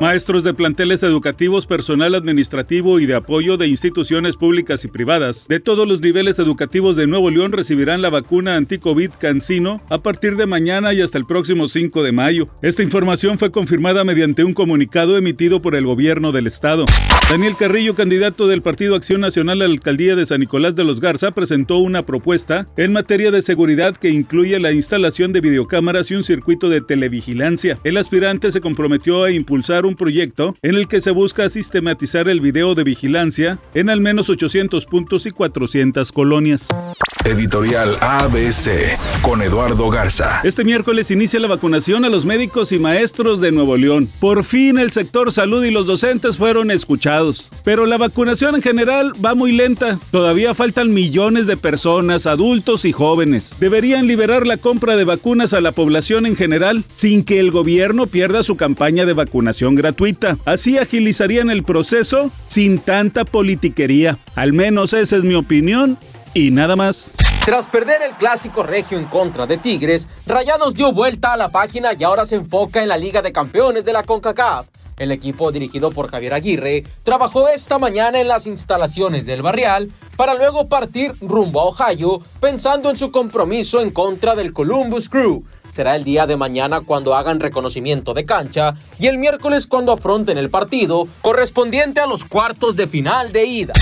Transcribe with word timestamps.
Maestros 0.00 0.44
de 0.44 0.54
planteles 0.54 1.02
educativos, 1.02 1.66
personal 1.66 2.14
administrativo 2.14 3.00
y 3.00 3.06
de 3.06 3.16
apoyo 3.16 3.56
de 3.56 3.66
instituciones 3.66 4.36
públicas 4.36 4.84
y 4.84 4.88
privadas 4.88 5.48
de 5.48 5.58
todos 5.58 5.88
los 5.88 6.00
niveles 6.00 6.38
educativos 6.38 6.94
de 6.94 7.08
Nuevo 7.08 7.30
León 7.30 7.50
recibirán 7.50 8.00
la 8.00 8.08
vacuna 8.08 8.54
anti-COVID 8.54 9.10
Cancino 9.18 9.82
a 9.90 9.98
partir 9.98 10.36
de 10.36 10.46
mañana 10.46 10.94
y 10.94 11.00
hasta 11.00 11.18
el 11.18 11.24
próximo 11.24 11.66
5 11.66 12.04
de 12.04 12.12
mayo. 12.12 12.46
Esta 12.62 12.84
información 12.84 13.38
fue 13.38 13.50
confirmada 13.50 14.04
mediante 14.04 14.44
un 14.44 14.54
comunicado 14.54 15.16
emitido 15.16 15.60
por 15.60 15.74
el 15.74 15.84
gobierno 15.84 16.30
del 16.30 16.46
estado. 16.46 16.84
Daniel 17.28 17.56
Carrillo, 17.58 17.94
candidato 17.94 18.46
del 18.46 18.62
Partido 18.62 18.94
Acción 18.94 19.20
Nacional 19.20 19.60
a 19.60 19.66
la 19.66 19.74
alcaldía 19.74 20.14
de 20.14 20.24
San 20.24 20.40
Nicolás 20.40 20.76
de 20.76 20.84
los 20.84 21.00
Garza, 21.00 21.32
presentó 21.32 21.76
una 21.78 22.06
propuesta 22.06 22.66
en 22.76 22.92
materia 22.92 23.30
de 23.30 23.42
seguridad 23.42 23.96
que 23.96 24.10
incluye 24.10 24.58
la 24.60 24.72
instalación 24.72 25.32
de 25.32 25.40
videocámaras 25.40 26.10
y 26.10 26.14
un 26.14 26.22
circuito 26.22 26.68
de 26.68 26.80
televigilancia. 26.80 27.78
El 27.84 27.96
aspirante 27.96 28.50
se 28.50 28.62
comprometió 28.62 29.24
a 29.24 29.30
impulsar 29.30 29.87
un 29.88 29.96
proyecto 29.96 30.54
en 30.62 30.76
el 30.76 30.86
que 30.86 31.00
se 31.00 31.10
busca 31.10 31.48
sistematizar 31.48 32.28
el 32.28 32.40
video 32.40 32.74
de 32.74 32.84
vigilancia 32.84 33.58
en 33.74 33.90
al 33.90 34.00
menos 34.00 34.30
800 34.30 34.86
puntos 34.86 35.26
y 35.26 35.30
400 35.30 36.12
colonias. 36.12 36.68
Editorial 37.24 37.96
ABC 38.00 38.96
con 39.22 39.42
Eduardo 39.42 39.90
Garza. 39.90 40.40
Este 40.44 40.64
miércoles 40.64 41.10
inicia 41.10 41.40
la 41.40 41.48
vacunación 41.48 42.04
a 42.04 42.08
los 42.08 42.24
médicos 42.24 42.72
y 42.72 42.78
maestros 42.78 43.40
de 43.40 43.50
Nuevo 43.50 43.76
León. 43.76 44.08
Por 44.20 44.44
fin 44.44 44.78
el 44.78 44.92
sector 44.92 45.32
salud 45.32 45.64
y 45.64 45.70
los 45.70 45.86
docentes 45.86 46.38
fueron 46.38 46.70
escuchados. 46.70 47.48
Pero 47.64 47.86
la 47.86 47.98
vacunación 47.98 48.54
en 48.54 48.62
general 48.62 49.12
va 49.24 49.34
muy 49.34 49.52
lenta. 49.52 49.98
Todavía 50.10 50.54
faltan 50.54 50.94
millones 50.94 51.46
de 51.46 51.56
personas, 51.56 52.26
adultos 52.26 52.84
y 52.84 52.92
jóvenes. 52.92 53.56
Deberían 53.58 54.06
liberar 54.06 54.46
la 54.46 54.56
compra 54.56 54.96
de 54.96 55.04
vacunas 55.04 55.52
a 55.52 55.60
la 55.60 55.72
población 55.72 56.24
en 56.24 56.36
general 56.36 56.84
sin 56.94 57.24
que 57.24 57.40
el 57.40 57.50
gobierno 57.50 58.06
pierda 58.06 58.42
su 58.42 58.56
campaña 58.56 59.06
de 59.06 59.12
vacunación 59.12 59.74
gratuita. 59.78 60.36
Así 60.44 60.76
agilizarían 60.76 61.48
el 61.48 61.62
proceso 61.62 62.30
sin 62.46 62.78
tanta 62.78 63.24
politiquería. 63.24 64.18
Al 64.34 64.52
menos 64.52 64.92
esa 64.92 65.16
es 65.16 65.24
mi 65.24 65.34
opinión 65.34 65.96
y 66.34 66.50
nada 66.50 66.76
más. 66.76 67.14
Tras 67.46 67.66
perder 67.66 68.02
el 68.02 68.12
clásico 68.12 68.62
regio 68.62 68.98
en 68.98 69.06
contra 69.06 69.46
de 69.46 69.56
Tigres, 69.56 70.06
Rayados 70.26 70.74
dio 70.74 70.92
vuelta 70.92 71.32
a 71.32 71.36
la 71.38 71.48
página 71.48 71.92
y 71.98 72.04
ahora 72.04 72.26
se 72.26 72.36
enfoca 72.36 72.82
en 72.82 72.90
la 72.90 72.98
Liga 72.98 73.22
de 73.22 73.32
Campeones 73.32 73.86
de 73.86 73.94
la 73.94 74.02
CONCACAF. 74.02 74.66
El 74.98 75.12
equipo 75.12 75.52
dirigido 75.52 75.90
por 75.90 76.10
Javier 76.10 76.34
Aguirre 76.34 76.84
trabajó 77.04 77.48
esta 77.48 77.78
mañana 77.78 78.20
en 78.20 78.28
las 78.28 78.46
instalaciones 78.46 79.26
del 79.26 79.42
Barrial 79.42 79.92
para 80.16 80.34
luego 80.34 80.68
partir 80.68 81.12
rumbo 81.20 81.60
a 81.60 81.64
Ohio 81.64 82.20
pensando 82.40 82.90
en 82.90 82.96
su 82.96 83.12
compromiso 83.12 83.80
en 83.80 83.90
contra 83.90 84.34
del 84.34 84.52
Columbus 84.52 85.08
Crew. 85.08 85.44
Será 85.68 85.94
el 85.94 86.04
día 86.04 86.26
de 86.26 86.36
mañana 86.36 86.80
cuando 86.80 87.14
hagan 87.14 87.40
reconocimiento 87.40 88.14
de 88.14 88.26
cancha 88.26 88.74
y 88.98 89.06
el 89.06 89.18
miércoles 89.18 89.66
cuando 89.66 89.92
afronten 89.92 90.38
el 90.38 90.50
partido 90.50 91.06
correspondiente 91.22 92.00
a 92.00 92.06
los 92.06 92.24
cuartos 92.24 92.74
de 92.74 92.86
final 92.86 93.32
de 93.32 93.44
ida. 93.44 93.74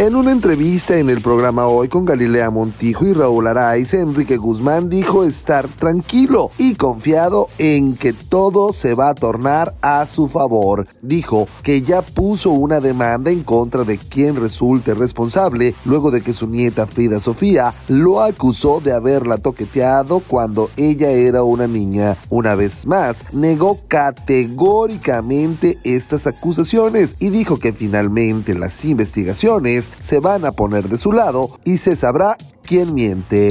En 0.00 0.16
una 0.16 0.32
entrevista 0.32 0.96
en 0.96 1.10
el 1.10 1.20
programa 1.20 1.66
Hoy 1.66 1.88
con 1.88 2.06
Galilea 2.06 2.48
Montijo 2.48 3.04
y 3.06 3.12
Raúl 3.12 3.46
Araiz, 3.46 3.92
Enrique 3.92 4.38
Guzmán 4.38 4.88
dijo 4.88 5.24
estar 5.24 5.68
tranquilo 5.68 6.50
y 6.56 6.74
confiado 6.74 7.48
en 7.58 7.98
que 7.98 8.14
todo 8.14 8.72
se 8.72 8.94
va 8.94 9.10
a 9.10 9.14
tornar 9.14 9.74
a 9.82 10.06
su 10.06 10.26
favor. 10.28 10.86
Dijo 11.02 11.48
que 11.62 11.82
ya 11.82 12.00
puso 12.00 12.48
una 12.48 12.80
demanda 12.80 13.30
en 13.30 13.42
contra 13.42 13.84
de 13.84 13.98
quien 13.98 14.36
resulte 14.36 14.94
responsable 14.94 15.74
luego 15.84 16.10
de 16.10 16.22
que 16.22 16.32
su 16.32 16.46
nieta 16.46 16.86
Frida 16.86 17.20
Sofía 17.20 17.74
lo 17.88 18.22
acusó 18.22 18.80
de 18.80 18.94
haberla 18.94 19.36
toqueteado 19.36 20.20
cuando 20.20 20.70
ella 20.78 21.10
era 21.10 21.42
una 21.42 21.66
niña. 21.66 22.16
Una 22.30 22.54
vez 22.54 22.86
más, 22.86 23.26
negó 23.34 23.78
categóricamente 23.86 25.78
estas 25.84 26.26
acusaciones 26.26 27.16
y 27.18 27.28
dijo 27.28 27.58
que 27.58 27.74
finalmente 27.74 28.54
las 28.54 28.82
investigaciones 28.86 29.89
se 29.98 30.20
van 30.20 30.44
a 30.44 30.52
poner 30.52 30.88
de 30.88 30.98
su 30.98 31.12
lado 31.12 31.50
y 31.64 31.78
se 31.78 31.96
sabrá 31.96 32.36
quién 32.62 32.94
miente 32.94 33.48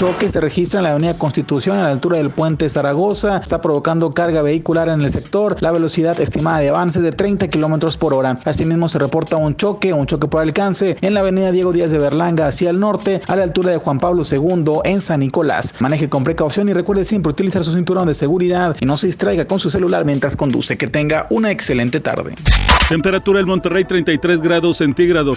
choque 0.00 0.30
se 0.30 0.40
registra 0.40 0.80
en 0.80 0.84
la 0.84 0.92
avenida 0.92 1.18
Constitución 1.18 1.76
a 1.76 1.82
la 1.82 1.90
altura 1.90 2.16
del 2.16 2.30
puente 2.30 2.70
Zaragoza. 2.70 3.36
Está 3.36 3.60
provocando 3.60 4.10
carga 4.10 4.40
vehicular 4.40 4.88
en 4.88 5.02
el 5.02 5.12
sector. 5.12 5.58
La 5.60 5.72
velocidad 5.72 6.18
estimada 6.18 6.60
de 6.60 6.70
avance 6.70 7.00
es 7.00 7.02
de 7.02 7.12
30 7.12 7.48
kilómetros 7.48 7.98
por 7.98 8.14
hora. 8.14 8.38
Asimismo, 8.46 8.88
se 8.88 8.98
reporta 8.98 9.36
un 9.36 9.56
choque, 9.56 9.92
un 9.92 10.06
choque 10.06 10.26
por 10.26 10.40
alcance 10.40 10.96
en 11.02 11.12
la 11.12 11.20
avenida 11.20 11.52
Diego 11.52 11.74
Díaz 11.74 11.90
de 11.90 11.98
Berlanga 11.98 12.46
hacia 12.46 12.70
el 12.70 12.80
norte, 12.80 13.20
a 13.26 13.36
la 13.36 13.42
altura 13.42 13.72
de 13.72 13.76
Juan 13.76 13.98
Pablo 13.98 14.22
II 14.24 14.80
en 14.84 15.02
San 15.02 15.20
Nicolás. 15.20 15.74
Maneje 15.80 16.08
con 16.08 16.24
precaución 16.24 16.70
y 16.70 16.72
recuerde 16.72 17.04
siempre 17.04 17.28
utilizar 17.28 17.62
su 17.62 17.74
cinturón 17.74 18.06
de 18.06 18.14
seguridad 18.14 18.78
y 18.80 18.86
no 18.86 18.96
se 18.96 19.06
distraiga 19.06 19.44
con 19.44 19.58
su 19.58 19.70
celular 19.70 20.06
mientras 20.06 20.34
conduce. 20.34 20.78
Que 20.78 20.88
tenga 20.88 21.26
una 21.28 21.50
excelente 21.50 22.00
tarde. 22.00 22.36
Temperatura 22.88 23.36
del 23.36 23.46
Monterrey 23.46 23.84
33 23.84 24.40
grados 24.40 24.78
centígrados. 24.78 25.36